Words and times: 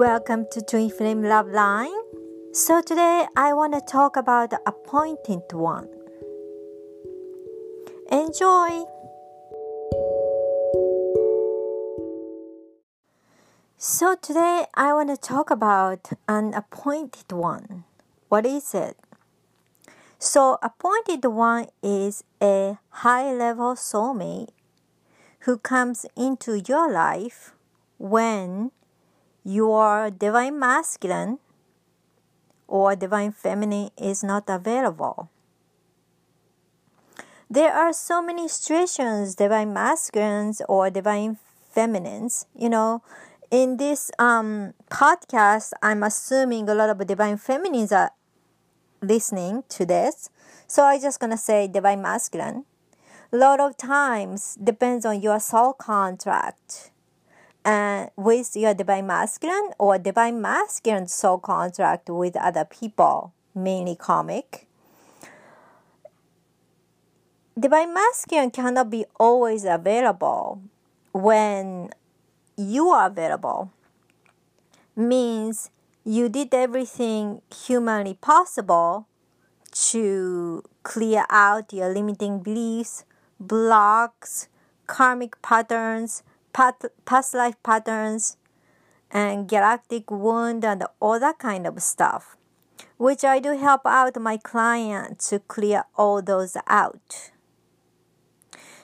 Welcome 0.00 0.46
to 0.52 0.62
Twin 0.62 0.88
Flame 0.88 1.22
Love 1.22 1.48
Line. 1.48 1.92
So 2.54 2.80
today 2.80 3.26
I 3.36 3.52
want 3.52 3.74
to 3.74 3.82
talk 3.82 4.16
about 4.16 4.48
the 4.48 4.58
appointed 4.66 5.52
one. 5.52 5.88
Enjoy. 8.10 8.84
So 13.76 14.16
today 14.16 14.64
I 14.72 14.94
want 14.94 15.10
to 15.10 15.18
talk 15.18 15.50
about 15.50 16.08
an 16.26 16.54
appointed 16.54 17.30
one. 17.30 17.84
What 18.30 18.46
is 18.46 18.74
it? 18.74 18.96
So 20.18 20.56
appointed 20.62 21.26
one 21.26 21.66
is 21.82 22.24
a 22.40 22.78
high 23.04 23.34
level 23.34 23.74
soulmate 23.74 24.48
who 25.40 25.58
comes 25.58 26.06
into 26.16 26.58
your 26.58 26.90
life 26.90 27.52
when 27.98 28.70
your 29.44 30.10
divine 30.10 30.58
masculine 30.58 31.38
or 32.68 32.94
divine 32.94 33.32
feminine 33.32 33.90
is 33.96 34.22
not 34.22 34.44
available. 34.48 35.28
There 37.48 37.72
are 37.72 37.92
so 37.92 38.22
many 38.22 38.46
situations, 38.46 39.34
divine 39.34 39.72
masculines 39.72 40.62
or 40.68 40.88
divine 40.88 41.36
feminines. 41.72 42.46
You 42.54 42.68
know, 42.68 43.02
in 43.50 43.76
this 43.76 44.12
um, 44.20 44.74
podcast, 44.88 45.72
I'm 45.82 46.04
assuming 46.04 46.68
a 46.68 46.74
lot 46.74 46.90
of 46.90 47.04
divine 47.06 47.38
feminines 47.38 47.90
are 47.90 48.12
listening 49.02 49.64
to 49.70 49.84
this. 49.84 50.30
So 50.68 50.84
I'm 50.84 51.00
just 51.00 51.18
gonna 51.18 51.36
say 51.36 51.66
divine 51.66 52.02
masculine. 52.02 52.66
A 53.32 53.36
lot 53.36 53.58
of 53.58 53.76
times 53.76 54.56
depends 54.62 55.04
on 55.04 55.20
your 55.20 55.40
soul 55.40 55.72
contract 55.72 56.89
and 57.64 58.10
with 58.16 58.56
your 58.56 58.74
divine 58.74 59.06
masculine 59.06 59.70
or 59.78 59.98
divine 59.98 60.40
masculine 60.40 61.06
soul 61.06 61.38
contract 61.38 62.08
with 62.08 62.36
other 62.36 62.64
people, 62.64 63.32
mainly 63.54 63.96
karmic. 63.96 64.66
Divine 67.58 67.92
masculine 67.92 68.50
cannot 68.50 68.88
be 68.88 69.04
always 69.18 69.64
available 69.64 70.62
when 71.12 71.90
you 72.56 72.88
are 72.88 73.06
available. 73.08 73.70
Means 74.96 75.70
you 76.04 76.28
did 76.28 76.54
everything 76.54 77.42
humanly 77.54 78.14
possible 78.14 79.06
to 79.72 80.62
clear 80.82 81.24
out 81.28 81.72
your 81.72 81.92
limiting 81.92 82.40
beliefs, 82.40 83.04
blocks, 83.38 84.48
karmic 84.86 85.40
patterns, 85.42 86.22
past 86.52 87.34
life 87.34 87.56
patterns 87.62 88.36
and 89.10 89.48
galactic 89.48 90.10
wound 90.10 90.64
and 90.64 90.84
all 91.00 91.18
that 91.18 91.38
kind 91.38 91.66
of 91.66 91.82
stuff 91.82 92.36
which 93.00 93.24
i 93.24 93.38
do 93.38 93.56
help 93.56 93.80
out 93.86 94.20
my 94.20 94.36
client 94.36 95.18
to 95.18 95.38
clear 95.38 95.84
all 95.96 96.20
those 96.20 96.54
out. 96.66 97.30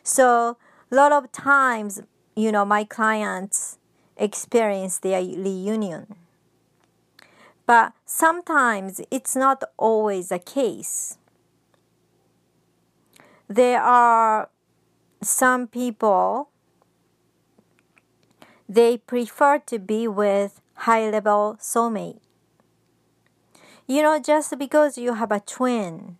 So 0.03 0.56
a 0.91 0.95
lot 0.95 1.12
of 1.12 1.31
times 1.33 2.00
you 2.34 2.50
know 2.50 2.64
my 2.64 2.84
clients 2.84 3.78
experience 4.17 4.98
their 4.98 5.20
reunion. 5.20 6.14
But 7.67 7.92
sometimes 8.06 9.03
it's 9.11 9.36
not 9.36 9.62
always 9.77 10.28
the 10.30 10.39
case. 10.39 11.19
There 13.48 13.83
are 13.83 14.48
some 15.20 15.67
people 15.67 16.48
they 18.69 18.98
prefer 18.98 19.59
to 19.61 19.78
be 19.78 20.09
with 20.09 20.61
high 20.75 21.09
level 21.09 21.56
soulmate. 21.61 22.20
You 23.86 24.02
know, 24.02 24.18
just 24.18 24.58
because 24.58 24.98
you 24.98 25.14
have 25.14 25.30
a 25.30 25.40
twin 25.40 26.17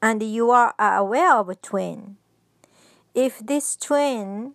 and 0.00 0.22
you 0.22 0.50
are 0.50 0.74
aware 0.78 1.36
of 1.36 1.48
a 1.48 1.54
twin, 1.54 2.16
if 3.14 3.38
this 3.38 3.76
twin, 3.76 4.54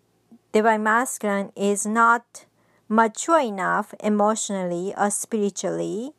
divine 0.52 0.84
masculine, 0.84 1.52
is 1.56 1.86
not 1.86 2.46
mature 2.90 3.40
enough 3.40 3.94
emotionally 4.00 4.94
or 4.98 5.12
spiritually 5.12 6.14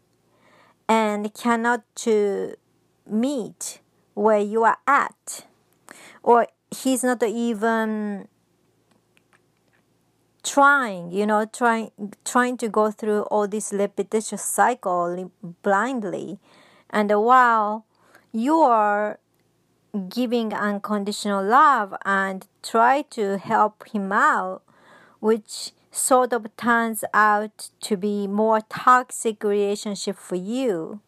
and 0.89 1.35
cannot 1.35 1.83
to 1.97 2.55
meet 3.07 3.81
where 4.15 4.41
you 4.41 4.65
are 4.65 4.79
at, 4.87 5.47
or 6.23 6.47
he's 6.75 7.03
not 7.03 7.23
even 7.23 8.29
trying 10.49 11.11
you 11.11 11.27
know 11.27 11.45
trying 11.45 11.91
trying 12.25 12.57
to 12.57 12.69
go 12.69 12.91
through 12.91 13.23
all 13.25 13.47
this 13.47 13.73
repetitious 13.73 14.43
cycle 14.43 15.31
blindly. 15.63 16.39
And 16.91 17.11
while 17.11 17.85
you 18.33 18.57
are 18.61 19.19
giving 20.09 20.55
unconditional 20.55 21.45
love 21.45 21.95
and 22.05 22.47
try 22.63 23.03
to 23.11 23.37
help 23.37 23.89
him 23.93 24.11
out 24.13 24.63
which 25.21 25.73
sort 25.91 26.33
of 26.33 26.47
turns 26.57 27.05
out 27.13 27.71
to 27.81 27.97
be 27.97 28.27
more 28.27 28.61
toxic 28.69 29.43
relationship 29.43 30.17
for 30.17 30.37
you. 30.37 31.01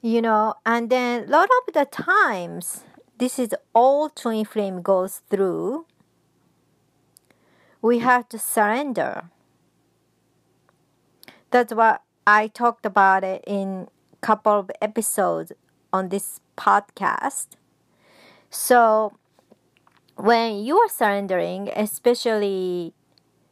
You 0.00 0.22
know 0.22 0.54
and 0.66 0.90
then 0.90 1.24
a 1.24 1.30
lot 1.30 1.50
of 1.58 1.74
the 1.74 1.84
times 1.84 2.84
this 3.18 3.38
is 3.38 3.54
all 3.74 4.08
twin 4.08 4.44
flame 4.44 4.82
goes 4.82 5.22
through 5.28 5.86
we 7.80 7.98
have 8.00 8.28
to 8.30 8.38
surrender. 8.38 9.30
That's 11.50 11.72
what 11.72 12.02
I 12.26 12.48
talked 12.48 12.84
about 12.84 13.24
it 13.24 13.42
in 13.46 13.88
a 14.12 14.16
couple 14.26 14.52
of 14.52 14.70
episodes 14.82 15.52
on 15.92 16.08
this 16.08 16.40
podcast. 16.56 17.46
So 18.50 19.16
when 20.16 20.64
you 20.64 20.76
are 20.78 20.88
surrendering, 20.88 21.70
especially 21.74 22.92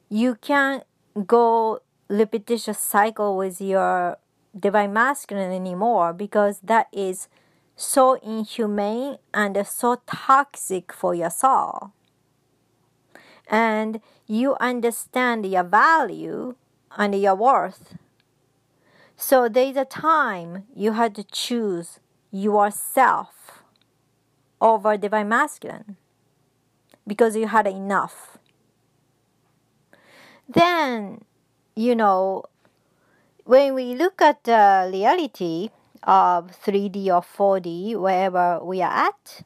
you 0.08 0.34
can't 0.36 0.84
go 1.26 1.80
repetitious 2.08 2.78
cycle 2.78 3.36
with 3.36 3.60
your 3.60 4.18
divine 4.58 4.92
masculine 4.92 5.52
anymore 5.52 6.12
because 6.12 6.60
that 6.60 6.88
is 6.92 7.28
so 7.74 8.14
inhumane 8.14 9.18
and 9.34 9.66
so 9.66 10.00
toxic 10.06 10.92
for 10.92 11.14
your 11.14 11.30
soul 11.30 11.92
and 13.48 14.00
you 14.26 14.56
understand 14.60 15.46
your 15.46 15.62
value 15.62 16.54
and 16.96 17.14
your 17.14 17.34
worth. 17.34 17.96
So 19.16 19.48
there's 19.48 19.76
a 19.76 19.84
time 19.84 20.64
you 20.74 20.92
had 20.92 21.14
to 21.14 21.24
choose 21.24 22.00
yourself 22.30 23.62
over 24.60 24.96
divine 24.96 25.28
masculine 25.28 25.96
because 27.06 27.36
you 27.36 27.46
had 27.46 27.66
enough. 27.66 28.38
Then, 30.48 31.22
you 31.74 31.94
know, 31.94 32.44
when 33.44 33.74
we 33.74 33.94
look 33.94 34.20
at 34.20 34.44
the 34.44 34.90
reality 34.92 35.70
of 36.02 36.50
3D 36.64 37.06
or 37.06 37.22
4D, 37.22 37.96
wherever 37.96 38.62
we 38.62 38.82
are 38.82 39.08
at, 39.08 39.42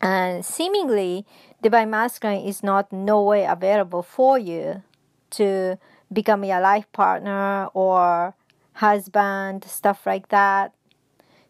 and 0.00 0.44
seemingly 0.44 1.24
divine 1.62 1.90
masculine 1.90 2.44
is 2.44 2.62
not 2.62 2.92
no 2.92 3.22
way 3.22 3.44
available 3.44 4.02
for 4.02 4.38
you 4.38 4.82
to 5.30 5.78
become 6.12 6.44
your 6.44 6.60
life 6.60 6.90
partner 6.92 7.68
or 7.72 8.34
husband 8.74 9.64
stuff 9.64 10.04
like 10.04 10.28
that. 10.28 10.72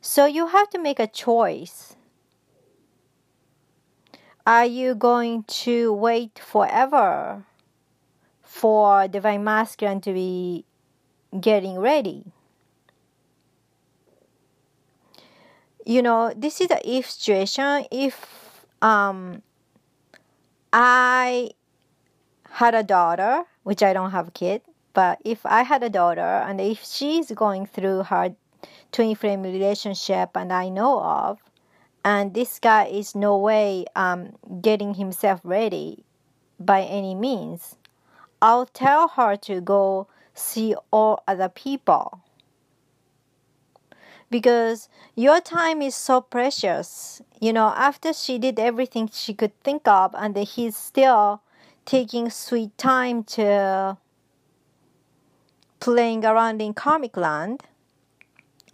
So 0.00 0.26
you 0.26 0.48
have 0.48 0.68
to 0.70 0.78
make 0.78 1.00
a 1.00 1.06
choice. 1.06 1.96
Are 4.46 4.66
you 4.66 4.94
going 4.94 5.44
to 5.64 5.92
wait 5.92 6.38
forever 6.38 7.44
for 8.42 9.08
divine 9.08 9.44
masculine 9.44 10.00
to 10.02 10.12
be 10.12 10.64
getting 11.40 11.78
ready? 11.78 12.24
You 15.86 16.02
know 16.02 16.32
this 16.36 16.60
is 16.60 16.70
a 16.70 16.80
if 16.88 17.10
situation. 17.10 17.86
If 17.90 18.66
um 18.82 19.42
I 20.72 21.50
had 22.48 22.74
a 22.74 22.82
daughter, 22.82 23.44
which 23.62 23.82
I 23.82 23.92
don't 23.92 24.10
have 24.10 24.28
a 24.28 24.30
kid, 24.30 24.62
but 24.94 25.20
if 25.24 25.44
I 25.44 25.62
had 25.62 25.82
a 25.82 25.90
daughter 25.90 26.20
and 26.20 26.60
if 26.60 26.84
she's 26.84 27.30
going 27.30 27.66
through 27.66 28.04
her 28.04 28.34
twin 28.90 29.14
flame 29.14 29.42
relationship 29.42 30.30
and 30.34 30.52
I 30.52 30.70
know 30.70 31.02
of, 31.02 31.38
and 32.04 32.32
this 32.32 32.58
guy 32.58 32.86
is 32.86 33.14
no 33.14 33.36
way 33.36 33.84
um, 33.94 34.32
getting 34.60 34.94
himself 34.94 35.40
ready 35.44 36.04
by 36.58 36.82
any 36.82 37.14
means, 37.14 37.76
I'll 38.40 38.66
tell 38.66 39.08
her 39.08 39.36
to 39.36 39.60
go 39.60 40.08
see 40.34 40.74
all 40.90 41.22
other 41.28 41.48
people 41.48 42.21
because 44.32 44.88
your 45.14 45.40
time 45.40 45.80
is 45.80 45.94
so 45.94 46.20
precious. 46.20 47.22
You 47.40 47.52
know, 47.52 47.72
after 47.76 48.12
she 48.12 48.38
did 48.38 48.58
everything 48.58 49.08
she 49.12 49.34
could 49.34 49.54
think 49.62 49.86
of, 49.86 50.12
and 50.18 50.36
he's 50.36 50.76
still 50.76 51.42
taking 51.84 52.30
sweet 52.30 52.76
time 52.78 53.22
to 53.36 53.98
playing 55.78 56.24
around 56.24 56.62
in 56.62 56.72
karmic 56.74 57.16
land. 57.16 57.62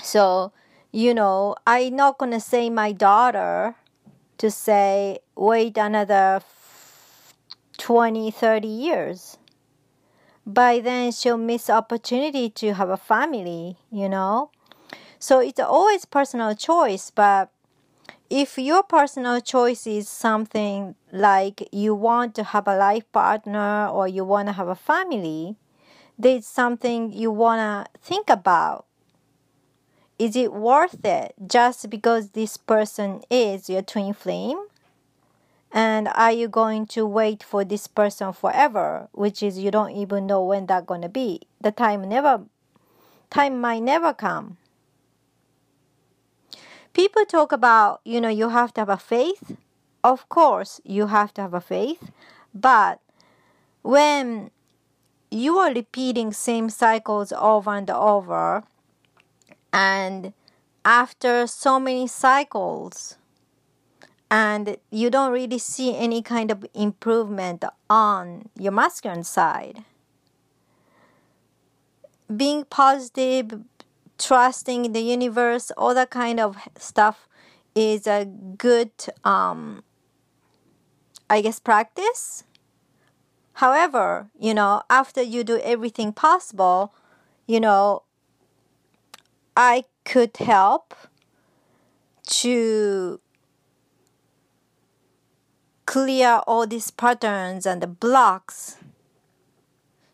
So, 0.02 0.52
you 0.92 1.12
know, 1.12 1.56
I'm 1.66 1.96
not 1.96 2.18
to 2.18 2.40
say 2.40 2.70
my 2.70 2.92
daughter 2.92 3.74
to 4.38 4.50
say, 4.50 5.18
wait 5.34 5.76
another 5.76 6.40
20, 7.78 8.30
30 8.30 8.68
years. 8.68 9.38
By 10.46 10.80
then, 10.80 11.12
she'll 11.12 11.36
miss 11.36 11.68
opportunity 11.68 12.48
to 12.50 12.74
have 12.74 12.88
a 12.88 12.96
family, 12.96 13.76
you 13.90 14.08
know? 14.08 14.50
So 15.18 15.40
it's 15.40 15.60
always 15.60 16.04
personal 16.04 16.54
choice, 16.54 17.10
but 17.10 17.50
if 18.30 18.58
your 18.58 18.82
personal 18.82 19.40
choice 19.40 19.86
is 19.86 20.08
something 20.08 20.94
like 21.10 21.68
you 21.72 21.94
want 21.94 22.34
to 22.36 22.44
have 22.44 22.68
a 22.68 22.76
life 22.76 23.10
partner 23.10 23.88
or 23.88 24.06
you 24.06 24.24
want 24.24 24.48
to 24.48 24.52
have 24.52 24.68
a 24.68 24.74
family, 24.74 25.56
there's 26.18 26.46
something 26.46 27.12
you 27.12 27.30
want 27.30 27.60
to 27.60 28.00
think 28.00 28.28
about. 28.30 28.84
Is 30.18 30.36
it 30.36 30.52
worth 30.52 31.04
it 31.04 31.34
just 31.46 31.88
because 31.90 32.30
this 32.30 32.56
person 32.56 33.22
is 33.30 33.70
your 33.70 33.82
twin 33.82 34.12
flame? 34.12 34.58
And 35.70 36.08
are 36.14 36.32
you 36.32 36.48
going 36.48 36.86
to 36.88 37.06
wait 37.06 37.42
for 37.42 37.64
this 37.64 37.86
person 37.86 38.32
forever, 38.32 39.08
which 39.12 39.42
is 39.42 39.58
you 39.58 39.70
don't 39.70 39.92
even 39.92 40.26
know 40.26 40.42
when 40.42 40.66
that's 40.66 40.86
going 40.86 41.02
to 41.02 41.08
be? 41.08 41.42
The 41.60 41.70
time 41.70 42.08
never 42.08 42.42
time 43.30 43.60
might 43.60 43.82
never 43.82 44.12
come. 44.12 44.56
People 46.98 47.24
talk 47.24 47.52
about, 47.52 48.00
you 48.04 48.20
know, 48.20 48.28
you 48.28 48.48
have 48.48 48.74
to 48.74 48.80
have 48.80 48.88
a 48.88 48.96
faith. 48.96 49.56
Of 50.02 50.28
course, 50.28 50.80
you 50.82 51.06
have 51.06 51.32
to 51.34 51.42
have 51.42 51.54
a 51.54 51.60
faith, 51.60 52.10
but 52.52 52.98
when 53.82 54.50
you 55.30 55.58
are 55.58 55.72
repeating 55.72 56.32
same 56.32 56.68
cycles 56.68 57.30
over 57.30 57.70
and 57.70 57.88
over 57.88 58.64
and 59.72 60.32
after 60.84 61.46
so 61.46 61.78
many 61.78 62.08
cycles 62.08 63.16
and 64.28 64.76
you 64.90 65.08
don't 65.08 65.30
really 65.30 65.58
see 65.58 65.96
any 65.96 66.20
kind 66.20 66.50
of 66.50 66.66
improvement 66.74 67.64
on 67.88 68.48
your 68.58 68.72
masculine 68.72 69.22
side 69.22 69.84
being 72.34 72.64
positive 72.64 73.60
trusting 74.18 74.92
the 74.92 75.00
universe 75.00 75.70
all 75.76 75.94
that 75.94 76.10
kind 76.10 76.40
of 76.40 76.56
stuff 76.76 77.28
is 77.74 78.06
a 78.06 78.24
good 78.56 78.90
um, 79.24 79.82
i 81.30 81.40
guess 81.40 81.60
practice. 81.60 82.44
However, 83.58 84.30
you 84.38 84.54
know, 84.54 84.82
after 84.88 85.20
you 85.20 85.42
do 85.42 85.58
everything 85.58 86.12
possible, 86.12 86.94
you 87.48 87.58
know, 87.58 88.04
I 89.56 89.82
could 90.04 90.36
help 90.36 90.94
to 92.38 93.20
clear 95.86 96.40
all 96.46 96.68
these 96.68 96.92
patterns 96.92 97.66
and 97.66 97.82
the 97.82 97.88
blocks. 97.88 98.76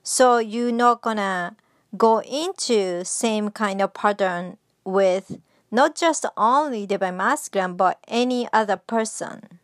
So 0.03 0.39
you're 0.39 0.73
not 0.73 1.03
gonna 1.03 1.55
go 1.97 2.21
into 2.23 3.05
same 3.05 3.51
kind 3.51 3.81
of 3.81 3.95
pattern 3.95 4.57
with 4.85 5.41
not 5.71 5.95
just 5.95 6.25
only 6.37 6.87
divine 6.87 7.17
masculine 7.17 7.75
but 7.75 7.99
any 8.09 8.49
other 8.53 8.77
person 8.77 9.59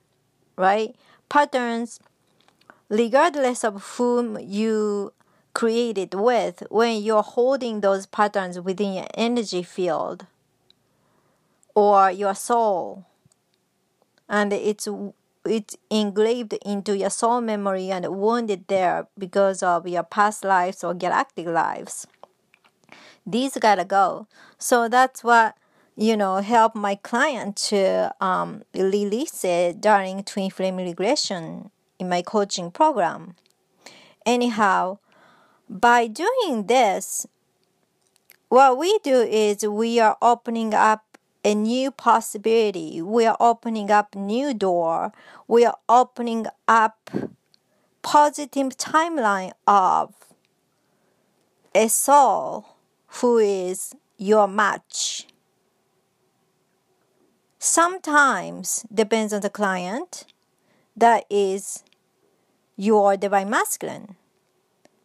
right 0.57 0.95
patterns 1.29 2.01
regardless 2.89 3.65
of 3.65 3.83
whom 3.97 4.39
you 4.41 5.13
created 5.55 6.15
with, 6.15 6.63
when 6.71 7.03
you're 7.03 7.23
holding 7.23 7.81
those 7.81 8.07
patterns 8.07 8.61
within 8.61 8.95
your 8.95 9.07
energy 9.15 9.63
field 9.63 10.27
or 11.75 12.11
your 12.11 12.35
soul, 12.35 13.05
and 14.29 14.53
it's 14.53 14.89
it's 15.45 15.77
engraved 15.89 16.53
into 16.65 16.97
your 16.97 17.09
soul 17.09 17.41
memory 17.41 17.91
and 17.91 18.07
wounded 18.09 18.67
there 18.69 19.07
because 19.19 19.63
of 19.63 19.89
your 19.89 20.03
past 20.03 20.45
lives 20.45 20.85
or 20.85 20.93
galactic 20.93 21.47
lives. 21.47 22.07
These 23.27 23.57
gotta 23.59 23.85
go. 23.85 24.27
So 24.59 24.89
that's 24.89 25.23
what 25.23 25.57
you 25.97 26.17
know 26.17 26.37
help 26.37 26.75
my 26.75 26.95
client 26.95 27.57
to 27.57 28.15
um, 28.21 28.63
release 28.75 29.45
it 29.45 29.81
during 29.81 30.25
twin 30.25 30.51
flame 30.51 30.77
regression 30.77 31.71
in 31.99 32.09
my 32.09 32.23
coaching 32.23 32.71
program. 32.71 33.35
Anyhow, 34.27 34.99
by 35.69 36.07
doing 36.07 36.67
this, 36.67 37.27
what 38.49 38.77
we 38.79 38.99
do 39.03 39.21
is 39.21 39.63
we 39.63 40.01
are 40.01 40.17
opening 40.21 40.75
up 40.75 41.19
a 41.45 41.55
new 41.55 41.91
possibility. 41.91 43.01
We 43.01 43.27
are 43.27 43.37
opening 43.41 43.91
up 43.91 44.15
new 44.15 44.53
door. 44.53 45.13
We 45.47 45.65
are 45.65 45.77
opening 45.89 46.47
up 46.67 47.11
positive 48.03 48.77
timeline 48.77 49.53
of 49.67 50.15
a 51.75 51.89
soul 51.89 52.70
who 53.19 53.39
is 53.39 53.95
your 54.17 54.47
match. 54.47 55.27
Sometimes 57.59 58.87
depends 58.93 59.33
on 59.33 59.41
the 59.41 59.51
client. 59.51 60.25
That 60.97 61.25
is 61.29 61.83
your 62.77 63.17
divine 63.17 63.51
masculine. 63.51 64.17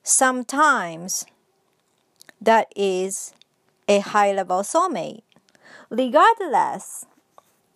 Sometimes 0.04 1.26
that 2.40 2.68
is 2.76 3.34
a 3.88 4.00
high 4.00 4.32
level 4.32 4.62
soulmate. 4.62 5.24
Regardless, 5.90 7.06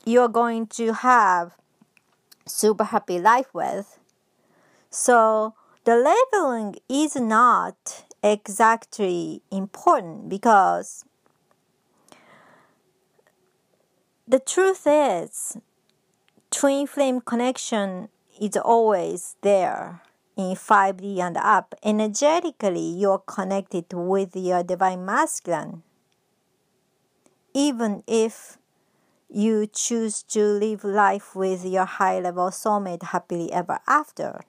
you're 0.06 0.30
going 0.30 0.68
to 0.68 0.94
have 0.94 1.56
super 2.46 2.86
happy 2.86 3.20
life 3.20 3.54
with. 3.54 4.00
So 4.90 5.54
the 5.84 5.96
labeling 5.96 6.78
is 6.88 7.16
not 7.16 8.06
exactly 8.24 9.42
important 9.52 10.30
because 10.30 11.06
the 14.28 14.40
truth 14.40 14.84
is 14.86 15.58
twin 16.52 16.88
flame 16.88 17.22
connection 17.22 18.10
is 18.40 18.58
always 18.58 19.36
there 19.42 20.02
in 20.36 20.56
5D 20.56 21.20
and 21.20 21.38
up. 21.38 21.76
Energetically, 21.84 22.96
you're 22.96 23.20
connected 23.20 23.86
with 23.92 24.36
your 24.36 24.64
divine 24.64 25.06
masculine. 25.06 25.84
Even 27.54 28.04
if 28.08 28.58
you 29.30 29.68
choose 29.68 30.24
to 30.24 30.42
live 30.42 30.84
life 30.84 31.36
with 31.36 31.66
your 31.66 31.86
high 31.86 32.20
level 32.20 32.50
soulmate 32.50 33.04
happily 33.04 33.52
ever 33.52 33.80
after. 33.86 34.42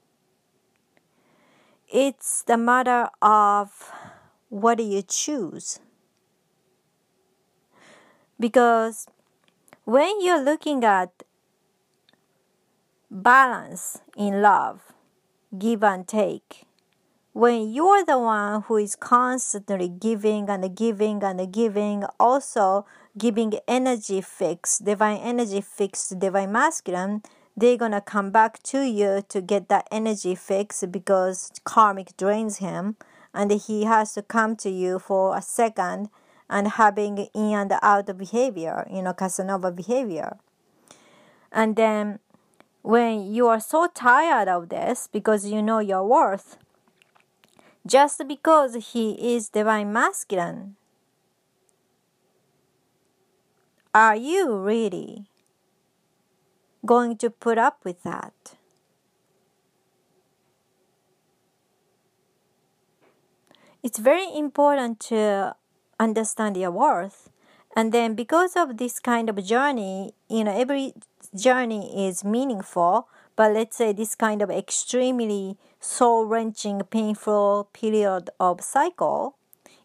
It's 1.92 2.42
the 2.42 2.56
matter 2.56 3.10
of 3.20 3.90
what 4.48 4.78
do 4.78 4.84
you 4.84 5.02
choose? 5.02 5.80
Because 8.38 9.08
when 9.84 10.22
you're 10.22 10.40
looking 10.40 10.84
at 10.84 11.24
balance 13.10 13.98
in 14.16 14.40
love, 14.40 14.92
give 15.58 15.82
and 15.82 16.06
take. 16.06 16.62
When 17.32 17.72
you're 17.72 18.04
the 18.04 18.18
one 18.18 18.62
who 18.62 18.76
is 18.76 18.94
constantly 18.94 19.88
giving 19.88 20.48
and 20.48 20.76
giving 20.76 21.24
and 21.24 21.52
giving, 21.52 22.04
also 22.20 22.86
giving 23.18 23.54
energy 23.66 24.20
fix, 24.20 24.78
divine 24.78 25.18
energy 25.18 25.60
fix 25.60 26.10
divine 26.10 26.52
masculine, 26.52 27.22
they're 27.60 27.76
gonna 27.76 28.00
come 28.00 28.30
back 28.30 28.62
to 28.62 28.82
you 28.82 29.22
to 29.28 29.40
get 29.40 29.68
that 29.68 29.86
energy 29.90 30.34
fix 30.34 30.84
because 30.90 31.52
karmic 31.64 32.16
drains 32.16 32.58
him 32.58 32.96
and 33.34 33.52
he 33.52 33.84
has 33.84 34.14
to 34.14 34.22
come 34.22 34.56
to 34.56 34.70
you 34.70 34.98
for 34.98 35.36
a 35.36 35.42
second 35.42 36.08
and 36.48 36.66
having 36.68 37.28
in 37.32 37.54
and 37.54 37.72
out 37.80 38.16
behavior, 38.18 38.86
you 38.92 39.02
know, 39.02 39.12
Casanova 39.12 39.70
behavior. 39.70 40.36
And 41.52 41.76
then 41.76 42.18
when 42.82 43.32
you 43.32 43.46
are 43.46 43.60
so 43.60 43.86
tired 43.86 44.48
of 44.48 44.68
this 44.68 45.08
because 45.10 45.46
you 45.46 45.62
know 45.62 45.78
your 45.78 46.04
worth, 46.04 46.56
just 47.86 48.26
because 48.26 48.92
he 48.92 49.34
is 49.34 49.48
divine 49.48 49.92
masculine, 49.92 50.76
are 53.94 54.16
you 54.16 54.56
really 54.56 55.29
going 56.84 57.16
to 57.18 57.30
put 57.30 57.58
up 57.58 57.84
with 57.84 58.02
that? 58.02 58.56
It's 63.82 63.98
very 63.98 64.28
important 64.36 65.00
to 65.08 65.56
understand 65.98 66.56
your 66.56 66.70
worth. 66.70 67.30
And 67.74 67.92
then, 67.92 68.14
because 68.14 68.56
of 68.56 68.76
this 68.76 68.98
kind 68.98 69.30
of 69.30 69.42
journey, 69.44 70.12
you 70.28 70.44
know, 70.44 70.52
every 70.52 70.92
journey 71.34 72.08
is 72.08 72.24
meaningful, 72.24 73.08
but 73.36 73.52
let's 73.52 73.76
say 73.76 73.92
this 73.92 74.14
kind 74.14 74.42
of 74.42 74.50
extremely 74.50 75.56
soul 75.78 76.26
wrenching, 76.26 76.82
painful 76.90 77.68
period 77.72 78.28
of 78.38 78.60
cycle 78.60 79.36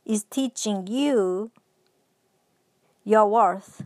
is 0.05 0.23
teaching 0.23 0.87
you 0.87 1.51
your 3.05 3.27
worth 3.27 3.83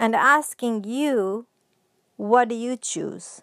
and 0.00 0.16
asking 0.16 0.82
you 0.84 1.46
what 2.16 2.48
do 2.48 2.54
you 2.54 2.76
choose? 2.76 3.42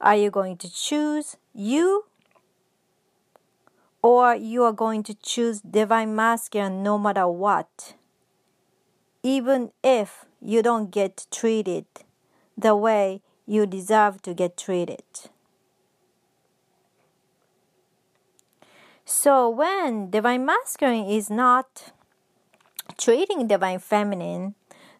Are 0.00 0.16
you 0.16 0.30
going 0.30 0.56
to 0.58 0.72
choose 0.72 1.36
you 1.54 2.06
or 4.02 4.34
you 4.34 4.64
are 4.64 4.72
going 4.72 5.02
to 5.04 5.14
choose 5.14 5.60
divine 5.60 6.16
masculine 6.16 6.82
no 6.82 6.98
matter 6.98 7.28
what? 7.28 7.94
Even 9.22 9.72
if 9.82 10.24
you 10.40 10.62
don't 10.62 10.90
get 10.90 11.26
treated 11.30 11.84
the 12.56 12.74
way 12.74 13.20
you 13.46 13.66
deserve 13.66 14.22
to 14.22 14.32
get 14.32 14.56
treated. 14.56 15.04
So 19.04 19.50
when 19.50 20.10
divine 20.10 20.46
masculine 20.46 21.06
is 21.06 21.28
not 21.28 21.92
treating 22.96 23.46
divine 23.46 23.80
feminine 23.80 24.54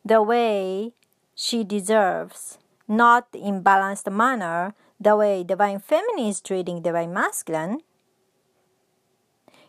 the 0.05 0.23
way 0.23 0.93
she 1.35 1.65
deserves, 1.65 2.59
not 2.87 3.29
in 3.33 3.63
balanced 3.63 4.11
manner, 4.11 4.75
the 5.01 5.17
way 5.17 5.43
divine 5.43 5.81
feminine 5.81 6.27
is 6.27 6.41
treating 6.41 6.83
divine 6.83 7.13
masculine, 7.13 7.81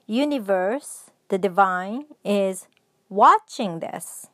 universe, 0.06 1.10
the 1.30 1.38
divine, 1.38 2.06
is 2.24 2.68
watching 3.10 3.80
this. 3.80 4.28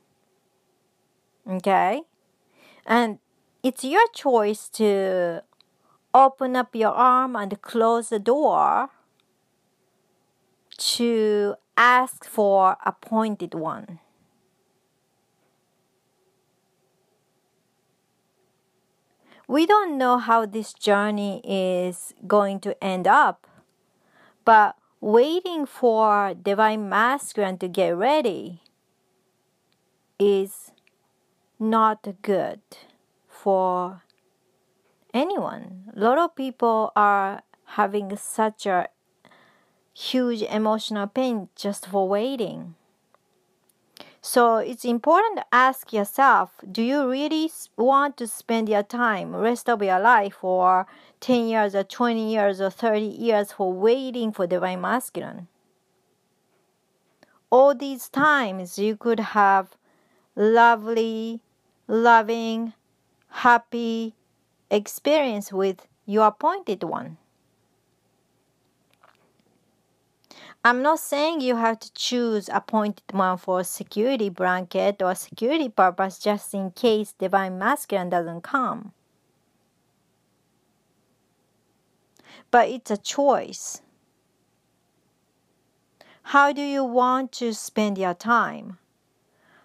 Okay? 1.50 2.01
And 2.86 3.20
it's 3.63 3.84
your 3.84 4.08
choice 4.13 4.67
to 4.70 5.43
open 6.13 6.55
up 6.55 6.75
your 6.75 6.91
arm 6.91 7.36
and 7.36 7.62
close 7.62 8.10
the 8.10 8.20
door 8.20 8.89
to 10.77 11.55
ask 11.77 12.25
for 12.25 12.75
appointed 12.86 13.53
one. 13.53 14.00
We 19.51 19.65
don't 19.65 19.98
know 19.98 20.17
how 20.17 20.46
this 20.46 20.72
journey 20.72 21.41
is 21.43 22.13
going 22.25 22.62
to 22.62 22.81
end 22.81 23.05
up, 23.05 23.46
but 24.46 24.77
waiting 25.01 25.65
for 25.65 26.34
divine 26.34 26.88
masculine 26.88 27.58
to 27.58 27.67
get 27.67 27.89
ready 27.98 28.62
is 30.17 30.72
not 31.60 32.08
good 32.22 32.62
for 33.27 34.03
anyone. 35.13 35.91
A 35.98 36.00
lot 36.00 36.17
of 36.17 36.34
people 36.34 36.93
are 36.96 37.43
having 37.75 38.15
such 38.15 38.65
a 38.65 38.88
huge 39.93 40.43
emotional 40.43 41.08
pain 41.08 41.50
just 41.58 41.88
for 41.88 42.08
waiting. 42.08 42.75
So 44.23 44.57
it's 44.57 44.85
important 44.85 45.37
to 45.37 45.45
ask 45.51 45.91
yourself 45.91 46.51
do 46.71 46.83
you 46.83 47.09
really 47.09 47.51
want 47.75 48.17
to 48.17 48.27
spend 48.27 48.69
your 48.69 48.83
time, 48.83 49.35
rest 49.35 49.67
of 49.67 49.81
your 49.81 49.99
life, 49.99 50.35
for 50.41 50.85
10 51.21 51.47
years 51.47 51.73
or 51.73 51.83
20 51.83 52.31
years 52.31 52.61
or 52.61 52.69
30 52.69 53.01
years 53.01 53.51
for 53.51 53.73
waiting 53.73 54.31
for 54.31 54.45
divine 54.45 54.81
masculine? 54.81 55.47
All 57.49 57.73
these 57.73 58.09
times 58.09 58.77
you 58.77 58.95
could 58.95 59.19
have 59.19 59.75
lovely, 60.35 61.41
loving, 61.87 62.73
happy 63.29 64.13
experience 64.69 65.51
with 65.51 65.87
your 66.05 66.27
appointed 66.27 66.83
one. 66.83 67.17
I'm 70.63 70.83
not 70.83 70.99
saying 70.99 71.41
you 71.41 71.55
have 71.55 71.79
to 71.79 71.91
choose 71.93 72.47
appointed 72.53 73.03
one 73.11 73.37
for 73.37 73.63
security 73.63 74.29
blanket 74.29 75.01
or 75.01 75.15
security 75.15 75.69
purpose 75.69 76.19
just 76.19 76.53
in 76.53 76.69
case 76.69 77.13
divine 77.17 77.57
masculine 77.57 78.09
doesn't 78.09 78.41
come. 78.41 78.93
But 82.51 82.69
it's 82.69 82.91
a 82.91 82.97
choice. 82.97 83.81
How 86.23 86.53
do 86.53 86.61
you 86.61 86.83
want 86.83 87.31
to 87.33 87.53
spend 87.55 87.97
your 87.97 88.13
time? 88.13 88.77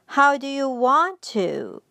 How 0.07 0.39
do 0.39 0.47
you 0.47 0.67
want 0.67 1.21
to 1.37 1.83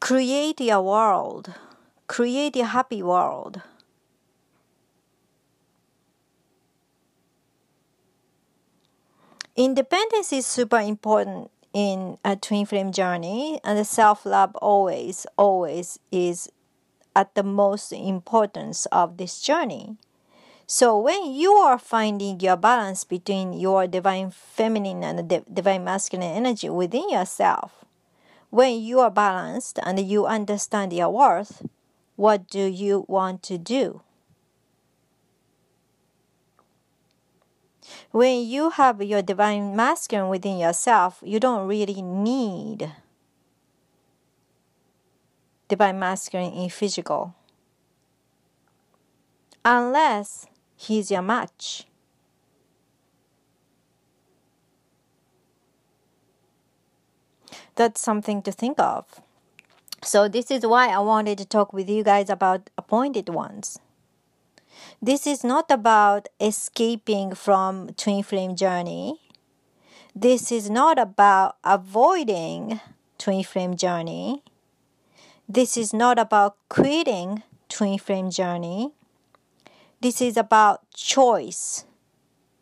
create 0.00 0.60
your 0.60 0.82
world? 0.82 1.54
Create 2.08 2.56
a 2.56 2.64
happy 2.64 3.04
world. 3.04 3.62
Independence 9.54 10.32
is 10.32 10.46
super 10.46 10.80
important 10.80 11.50
in 11.74 12.16
a 12.24 12.36
twin 12.36 12.64
flame 12.64 12.90
journey, 12.90 13.60
and 13.62 13.78
the 13.78 13.84
self 13.84 14.24
love 14.24 14.56
always, 14.56 15.26
always 15.36 15.98
is 16.10 16.48
at 17.14 17.34
the 17.34 17.42
most 17.42 17.92
importance 17.92 18.86
of 18.86 19.18
this 19.18 19.42
journey. 19.42 19.98
So 20.66 20.98
when 20.98 21.34
you 21.34 21.52
are 21.52 21.78
finding 21.78 22.40
your 22.40 22.56
balance 22.56 23.04
between 23.04 23.52
your 23.52 23.86
divine 23.86 24.30
feminine 24.30 25.04
and 25.04 25.44
divine 25.52 25.84
masculine 25.84 26.32
energy 26.32 26.70
within 26.70 27.10
yourself, 27.10 27.84
when 28.48 28.80
you 28.80 29.00
are 29.00 29.10
balanced 29.10 29.78
and 29.82 30.00
you 30.00 30.24
understand 30.24 30.94
your 30.94 31.10
worth, 31.10 31.66
what 32.16 32.48
do 32.48 32.64
you 32.64 33.04
want 33.06 33.42
to 33.42 33.58
do? 33.58 34.00
When 38.10 38.44
you 38.44 38.70
have 38.70 39.02
your 39.02 39.22
divine 39.22 39.74
masculine 39.74 40.28
within 40.28 40.58
yourself, 40.58 41.18
you 41.22 41.40
don't 41.40 41.66
really 41.66 42.02
need 42.02 42.92
divine 45.68 45.98
masculine 45.98 46.52
in 46.52 46.68
physical. 46.68 47.34
Unless 49.64 50.46
he's 50.76 51.10
your 51.10 51.22
match. 51.22 51.86
That's 57.74 58.00
something 58.00 58.42
to 58.42 58.52
think 58.52 58.78
of. 58.78 59.22
So, 60.02 60.28
this 60.28 60.50
is 60.50 60.66
why 60.66 60.88
I 60.88 60.98
wanted 60.98 61.38
to 61.38 61.44
talk 61.44 61.72
with 61.72 61.88
you 61.88 62.02
guys 62.02 62.28
about 62.28 62.70
appointed 62.76 63.28
ones. 63.28 63.78
This 65.00 65.26
is 65.26 65.42
not 65.42 65.70
about 65.70 66.28
escaping 66.40 67.34
from 67.34 67.88
twin 67.96 68.22
flame 68.22 68.56
journey. 68.56 69.20
This 70.14 70.52
is 70.52 70.68
not 70.68 70.98
about 70.98 71.56
avoiding 71.64 72.80
twin 73.18 73.42
flame 73.42 73.76
journey. 73.76 74.42
This 75.48 75.76
is 75.76 75.92
not 75.92 76.18
about 76.18 76.56
quitting 76.68 77.42
twin 77.68 77.98
flame 77.98 78.30
journey. 78.30 78.92
This 80.00 80.20
is 80.20 80.36
about 80.36 80.88
choice 80.92 81.84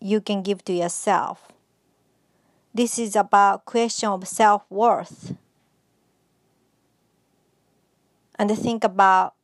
you 0.01 0.21
can 0.21 0.43
give 0.43 0.65
to 0.65 0.73
yourself. 0.73 1.49
This 2.73 2.99
is 2.99 3.17
about 3.17 3.65
question 3.65 4.09
of 4.09 4.29
self-worth. 4.29 5.35
And 8.39 8.51
think 8.57 8.85
about 8.85 9.35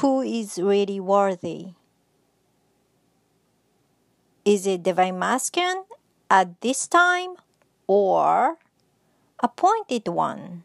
who 0.00 0.20
is 0.20 0.58
really 0.58 0.98
worthy. 0.98 1.75
Is 4.46 4.64
it 4.64 4.84
divine 4.84 5.18
masculine 5.18 5.82
at 6.30 6.60
this 6.60 6.86
time 6.86 7.34
or 7.88 8.58
appointed 9.42 10.06
one? 10.06 10.62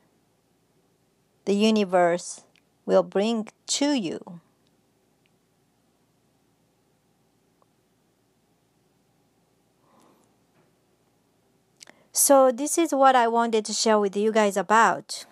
The 1.45 1.55
universe 1.55 2.45
will 2.85 3.01
bring 3.01 3.47
to 3.81 3.93
you. 3.93 4.39
So 12.11 12.51
this 12.51 12.77
is 12.77 12.93
what 12.93 13.15
I 13.15 13.27
wanted 13.27 13.65
to 13.65 13.73
share 13.73 13.99
with 13.99 14.15
you 14.15 14.31
guys 14.31 14.57
about. 14.57 15.25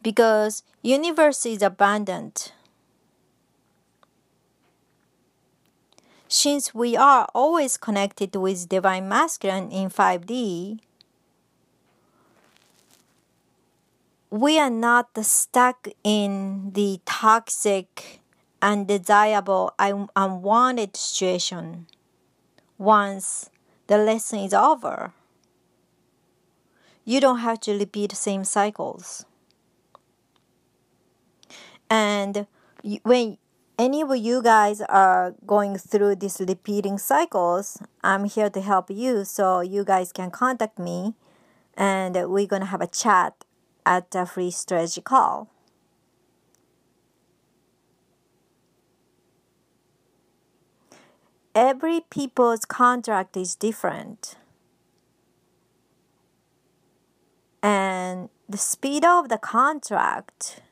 Because 0.00 0.62
universe 0.80 1.44
is 1.44 1.60
abundant 1.60 2.52
Since 6.28 6.74
we 6.74 6.94
are 6.94 7.26
always 7.34 7.78
connected 7.78 8.36
with 8.36 8.68
Divine 8.68 9.08
Masculine 9.08 9.70
in 9.70 9.88
5D, 9.88 10.78
we 14.30 14.58
are 14.58 14.68
not 14.68 15.08
stuck 15.24 15.88
in 16.04 16.72
the 16.74 17.00
toxic, 17.06 18.20
undesirable, 18.60 19.72
unwanted 19.78 20.96
situation 20.96 21.86
once 22.76 23.48
the 23.86 23.96
lesson 23.96 24.40
is 24.40 24.52
over. 24.52 25.14
You 27.06 27.20
don't 27.20 27.38
have 27.38 27.60
to 27.60 27.78
repeat 27.78 28.10
the 28.10 28.16
same 28.16 28.44
cycles. 28.44 29.24
And 31.88 32.46
when 33.02 33.38
any 33.78 34.02
of 34.02 34.14
you 34.16 34.42
guys 34.42 34.80
are 34.80 35.34
going 35.46 35.78
through 35.78 36.16
these 36.16 36.40
repeating 36.40 36.98
cycles, 36.98 37.80
I'm 38.02 38.24
here 38.24 38.50
to 38.50 38.60
help 38.60 38.90
you. 38.90 39.24
So 39.24 39.60
you 39.60 39.84
guys 39.84 40.12
can 40.12 40.30
contact 40.30 40.78
me 40.78 41.14
and 41.74 42.14
we're 42.28 42.46
going 42.46 42.62
to 42.62 42.66
have 42.66 42.80
a 42.80 42.88
chat 42.88 43.44
at 43.86 44.12
a 44.14 44.26
free 44.26 44.50
strategy 44.50 45.00
call. 45.00 45.48
Every 51.54 52.00
people's 52.10 52.64
contract 52.64 53.36
is 53.36 53.54
different. 53.54 54.36
And 57.62 58.28
the 58.48 58.58
speed 58.58 59.04
of 59.04 59.28
the 59.28 59.38
contract 59.38 60.62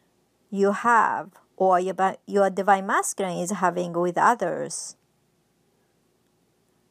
you 0.50 0.72
have 0.72 1.30
or 1.56 1.80
your, 1.80 1.94
your 2.26 2.50
divine 2.50 2.86
masculine 2.86 3.38
is 3.38 3.50
having 3.50 3.92
with 3.92 4.18
others. 4.18 4.96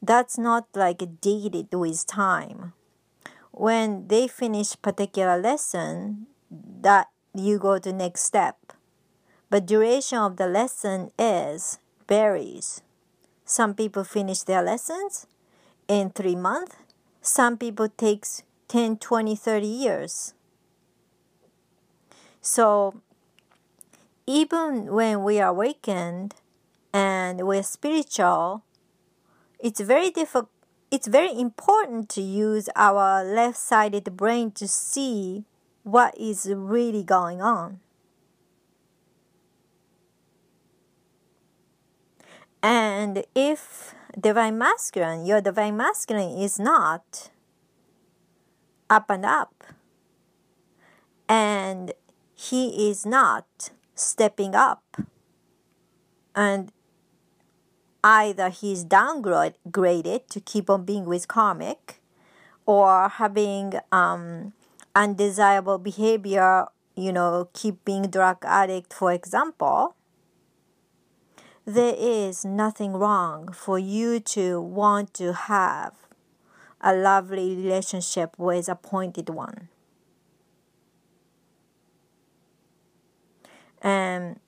That's 0.02 0.38
not 0.38 0.68
like 0.74 1.02
dated 1.20 1.72
with 1.72 2.06
time. 2.06 2.72
When 3.52 4.08
they 4.08 4.28
finish 4.28 4.76
particular 4.80 5.40
lesson 5.40 6.26
that 6.50 7.08
you 7.34 7.58
go 7.58 7.78
to 7.78 7.92
next 7.92 8.22
step. 8.22 8.72
But 9.50 9.66
duration 9.66 10.18
of 10.18 10.36
the 10.36 10.46
lesson 10.46 11.10
is 11.18 11.78
varies. 12.08 12.82
Some 13.44 13.74
people 13.74 14.04
finish 14.04 14.42
their 14.42 14.62
lessons 14.62 15.26
in 15.88 16.10
three 16.10 16.34
months. 16.36 16.76
Some 17.22 17.56
people 17.56 17.88
takes 17.88 18.42
10 18.68 18.98
20 18.98 19.36
30 19.36 19.66
years. 19.66 20.34
So 22.40 23.02
even 24.26 24.92
when 24.92 25.22
we 25.22 25.40
are 25.40 25.50
awakened 25.50 26.34
and 26.92 27.46
we're 27.46 27.62
spiritual 27.62 28.62
it's 29.58 29.80
very 29.80 30.10
difficult 30.10 30.50
it's 30.90 31.08
very 31.08 31.38
important 31.38 32.08
to 32.08 32.22
use 32.22 32.68
our 32.76 33.24
left-sided 33.24 34.16
brain 34.16 34.50
to 34.52 34.68
see 34.68 35.44
what 35.82 36.16
is 36.18 36.46
really 36.52 37.02
going 37.04 37.42
on. 37.42 37.80
And 42.62 43.24
if 43.34 43.94
divine 44.18 44.58
masculine, 44.58 45.26
your 45.26 45.40
divine 45.40 45.76
masculine 45.76 46.38
is 46.38 46.58
not 46.58 47.30
up 48.90 49.10
and 49.10 49.24
up, 49.24 49.64
and 51.28 51.92
he 52.34 52.90
is 52.90 53.06
not 53.06 53.70
stepping 53.96 54.54
up, 54.54 54.84
and 56.34 56.70
either 58.04 58.50
he's 58.50 58.84
downgraded 58.84 60.28
to 60.28 60.40
keep 60.40 60.70
on 60.70 60.84
being 60.84 61.04
with 61.04 61.26
karmic 61.26 62.00
or 62.64 63.08
having 63.08 63.74
um, 63.90 64.52
undesirable 64.94 65.78
behavior 65.78 66.66
you 66.94 67.12
know 67.12 67.48
keep 67.52 67.84
being 67.84 68.04
drug 68.04 68.38
addict 68.44 68.92
for 68.92 69.12
example 69.12 69.96
there 71.64 71.94
is 71.98 72.44
nothing 72.44 72.92
wrong 72.92 73.52
for 73.52 73.76
you 73.76 74.20
to 74.20 74.60
want 74.60 75.12
to 75.12 75.32
have 75.32 75.94
a 76.80 76.94
lovely 76.94 77.56
relationship 77.56 78.38
with 78.38 78.68
appointed 78.68 79.28
one 79.28 79.68
and 83.86 84.40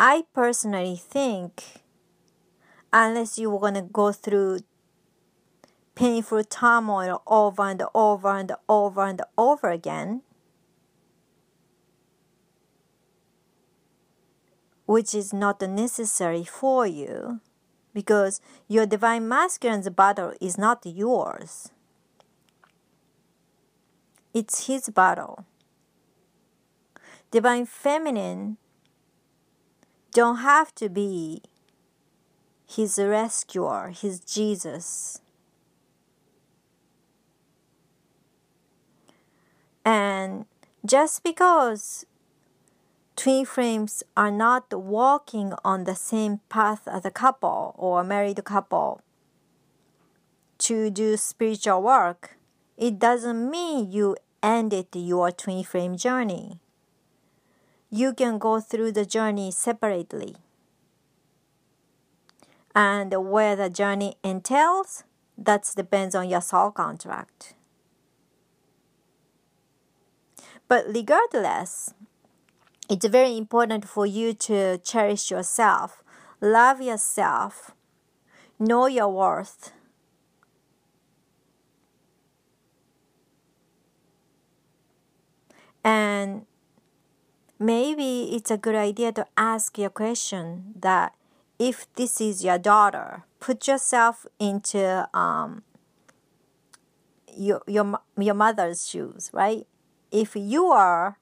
i 0.00 0.24
personally 0.34 0.96
think 0.96 1.82
unless 2.92 3.38
you 3.38 3.48
want 3.48 3.76
to 3.76 3.82
go 3.82 4.10
through 4.10 4.58
painful 6.00 6.42
turmoil 6.42 7.22
over 7.26 7.62
and 7.62 7.82
over 7.94 8.30
and 8.30 8.52
over 8.70 9.04
and 9.04 9.20
over 9.36 9.68
again, 9.68 10.22
which 14.86 15.14
is 15.14 15.34
not 15.34 15.60
necessary 15.60 16.42
for 16.42 16.86
you 16.86 17.40
because 17.92 18.40
your 18.66 18.86
divine 18.86 19.28
masculine's 19.28 19.90
battle 19.90 20.32
is 20.40 20.56
not 20.56 20.80
yours. 20.86 21.70
It's 24.32 24.68
his 24.68 24.88
battle. 24.88 25.44
Divine 27.30 27.66
feminine 27.66 28.56
don't 30.12 30.38
have 30.38 30.74
to 30.74 30.88
be 30.88 31.42
his 32.66 32.98
rescuer, 32.98 33.92
his 33.94 34.20
Jesus. 34.20 35.20
And 39.84 40.46
just 40.84 41.22
because 41.22 42.04
twin 43.14 43.44
flames 43.44 44.02
are 44.16 44.30
not 44.30 44.72
walking 44.72 45.52
on 45.64 45.84
the 45.84 45.94
same 45.94 46.40
path 46.48 46.88
as 46.88 47.04
a 47.04 47.10
couple 47.10 47.74
or 47.78 48.00
a 48.00 48.04
married 48.04 48.44
couple 48.44 49.02
to 50.58 50.90
do 50.90 51.16
spiritual 51.16 51.82
work, 51.82 52.36
it 52.76 52.98
doesn't 52.98 53.50
mean 53.50 53.92
you 53.92 54.16
ended 54.42 54.88
your 54.94 55.30
twin 55.30 55.62
flame 55.62 55.96
journey. 55.96 56.58
You 57.90 58.14
can 58.14 58.38
go 58.38 58.60
through 58.60 58.92
the 58.92 59.04
journey 59.04 59.50
separately. 59.50 60.36
And 62.74 63.12
where 63.30 63.56
the 63.56 63.68
journey 63.68 64.14
entails 64.22 65.04
that 65.36 65.70
depends 65.74 66.14
on 66.14 66.28
your 66.28 66.40
soul 66.40 66.70
contract. 66.70 67.54
But 70.68 70.86
regardless 70.86 71.92
it's 72.88 73.06
very 73.06 73.36
important 73.36 73.88
for 73.88 74.06
you 74.06 74.34
to 74.34 74.78
cherish 74.78 75.30
yourself 75.30 76.02
love 76.40 76.80
yourself 76.80 77.72
know 78.60 78.86
your 78.86 79.08
worth. 79.08 79.72
And 85.82 86.44
maybe 87.60 88.34
it's 88.34 88.50
a 88.50 88.56
good 88.56 88.74
idea 88.74 89.12
to 89.12 89.26
ask 89.36 89.78
your 89.78 89.90
question 89.90 90.72
that 90.74 91.14
if 91.58 91.86
this 91.94 92.20
is 92.20 92.42
your 92.42 92.58
daughter, 92.58 93.24
put 93.38 93.68
yourself 93.68 94.24
into 94.38 95.06
um, 95.12 95.62
your, 97.36 97.60
your, 97.66 98.00
your 98.16 98.34
mother's 98.34 98.88
shoes, 98.88 99.30
right? 99.34 99.66
If 100.10 100.34
you 100.34 100.68
are 100.68 101.18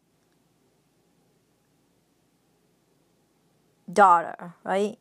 daughter, 3.92 4.54
right? 4.62 4.96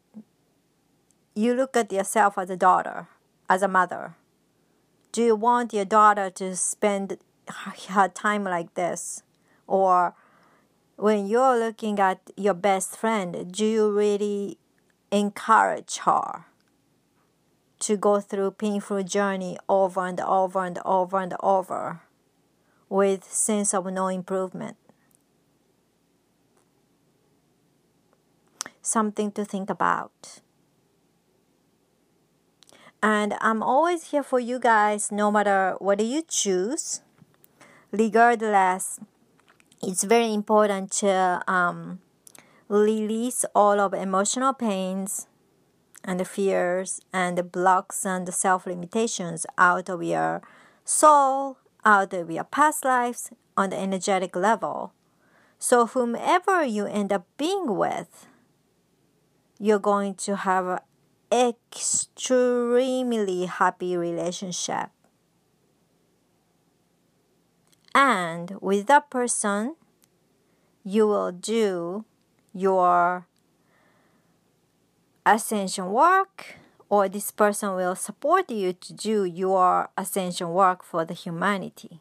You 1.36 1.54
look 1.54 1.78
at 1.78 1.92
yourself 1.92 2.40
as 2.40 2.50
a 2.50 2.58
daughter, 2.58 3.08
as 3.48 3.62
a 3.62 3.68
mother. 3.68 4.16
Do 5.12 5.24
you 5.24 5.36
want 5.36 5.72
your 5.72 5.86
daughter 5.86 6.32
to 6.32 6.56
spend 6.56 7.20
her 7.90 8.08
time 8.08 8.44
like 8.44 8.74
this? 8.74 9.22
Or 9.68 10.16
when 10.98 11.28
you're 11.28 11.58
looking 11.58 12.00
at 12.00 12.20
your 12.36 12.56
best 12.56 12.98
friend, 12.98 13.52
do 13.52 13.66
you 13.66 13.90
really 13.90 14.58
encourage 15.12 15.98
her 16.00 16.46
to 17.80 17.96
go 17.96 18.20
through 18.20 18.52
painful 18.52 19.04
journey 19.04 19.58
over 19.70 20.06
and 20.06 20.20
over 20.20 20.66
and 20.66 20.80
over 20.84 21.20
and 21.20 21.36
over 21.40 22.02
with 22.90 23.24
sense 23.24 23.76
of 23.76 23.86
no 23.86 24.08
improvement? 24.08 24.76
Something 28.82 29.32
to 29.34 29.46
think 29.46 29.70
about. 29.70 30.42
And 33.04 33.36
i'm 33.42 33.62
always 33.62 34.10
here 34.10 34.24
for 34.24 34.40
you 34.40 34.58
guys 34.58 35.12
no 35.12 35.30
matter 35.30 35.76
what 35.78 36.04
you 36.04 36.24
choose 36.28 37.02
regardless 37.92 39.00
it's 39.82 40.04
very 40.04 40.34
important 40.34 40.92
to 40.92 41.42
um, 41.48 42.00
release 42.68 43.46
all 43.54 43.80
of 43.80 43.94
emotional 43.94 44.54
pains 44.54 45.28
and 46.04 46.20
the 46.20 46.26
fears 46.26 47.00
and 47.14 47.38
the 47.38 47.44
blocks 47.44 48.06
and 48.06 48.28
the 48.28 48.32
self 48.32 48.66
limitations 48.66 49.46
out 49.58 49.90
of 49.90 50.02
your 50.02 50.42
soul, 50.84 51.58
out 51.86 52.14
of 52.14 52.32
your 52.32 52.46
past 52.46 52.86
lives 52.86 53.32
on 53.56 53.70
the 53.70 53.78
energetic 53.78 54.36
level. 54.36 54.94
So, 55.60 55.88
whomever 55.88 56.64
you 56.64 56.86
end 56.86 57.12
up 57.12 57.26
being 57.38 57.76
with, 57.76 58.28
you're 59.60 59.80
going 59.80 60.14
to 60.16 60.38
have 60.38 60.68
an 60.68 60.80
extremely 61.32 63.46
happy 63.46 63.98
relationship. 63.98 64.90
And 67.98 68.60
with 68.62 68.86
that 68.86 69.10
person, 69.10 69.76
you 70.84 71.08
will 71.08 71.32
do 71.32 72.06
your 72.54 73.26
ascension 75.26 75.92
work 75.92 76.58
or 76.90 77.10
this 77.10 77.32
person 77.32 77.74
will 77.74 77.96
support 77.96 78.52
you 78.52 78.74
to 78.74 78.94
do 78.94 79.26
your 79.26 79.90
ascension 79.98 80.54
work 80.54 80.84
for 80.84 81.06
the 81.06 81.16
humanity. 81.16 82.00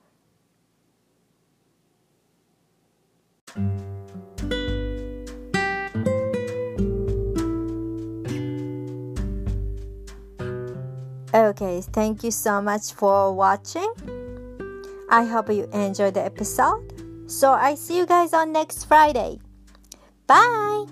Okay, 11.33 11.81
thank 11.81 12.23
you 12.23 12.31
so 12.31 12.61
much 12.61 12.93
for 12.93 13.33
watching. 13.33 13.91
I 15.09 15.25
hope 15.25 15.51
you 15.51 15.69
enjoyed 15.73 16.15
the 16.15 16.25
episode. 16.25 17.31
So 17.31 17.53
I 17.53 17.75
see 17.75 17.97
you 17.97 18.07
guys 18.07 18.33
on 18.33 18.53
next 18.53 18.85
Friday. 18.85 19.39
Bye! 20.27 20.87